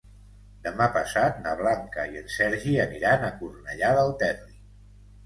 Demà 0.67 0.85
passat 0.93 1.35
na 1.43 1.51
Blanca 1.59 2.05
i 2.13 2.17
en 2.21 2.31
Sergi 2.37 2.73
aniran 2.87 3.27
a 3.29 3.29
Cornellà 3.43 3.93
del 3.99 4.11
Terri. 4.23 4.57